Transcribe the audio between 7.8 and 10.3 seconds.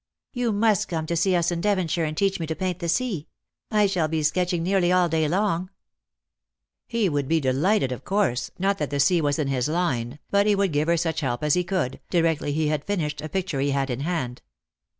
of course, not that the sea was in his line,